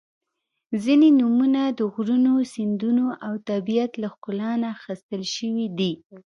•ځینې 0.83 1.09
نومونه 1.19 1.61
د 1.77 1.79
غرونو، 1.93 2.33
سیندونو 2.53 3.05
او 3.25 3.33
طبیعت 3.49 3.91
له 4.01 4.07
ښکلا 4.13 4.51
نه 4.61 4.67
اخیستل 4.75 5.21
شوي 5.35 5.67
دي. 5.79 5.93